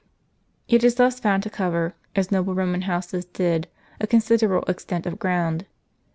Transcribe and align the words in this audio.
It 0.67 0.83
is 0.83 0.95
thus 0.95 1.19
found 1.19 1.43
to 1.43 1.51
covei, 1.51 1.93
as 2.15 2.31
noble 2.31 2.55
Roman 2.55 2.81
houses 2.89 3.23
did, 3.23 3.67
a 3.99 4.07
considerable 4.07 4.67
extent 4.67 5.05
of 5.05 5.19
ground. 5.19 5.67